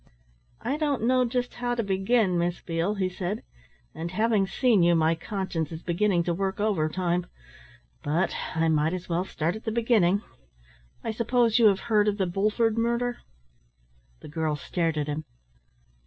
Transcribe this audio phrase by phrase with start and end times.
[0.61, 3.43] "I don't just know how to begin, Miss Beale," he said.
[3.93, 7.27] "And having seen you, my conscience is beginning to work overtime.
[8.01, 10.23] But I might as well start at the beginning.
[11.03, 13.19] I suppose you have heard of the Bulford murder?"
[14.21, 15.23] The girl stared at him.